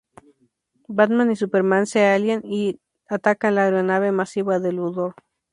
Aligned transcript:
Batman 0.87 1.31
y 1.31 1.35
Superman 1.35 1.85
se 1.85 2.03
alían 2.03 2.41
y 2.43 2.79
atacan 3.07 3.53
la 3.53 3.65
aeronave 3.65 4.11
masiva 4.11 4.57
de 4.57 4.71
Luthor. 4.73 5.13